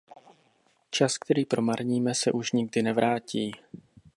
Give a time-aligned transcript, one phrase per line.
[0.89, 3.51] Čas, který promarníme, se už nikdy nevrátí.